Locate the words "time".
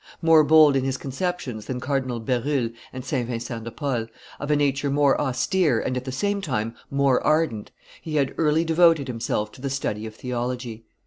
6.41-6.73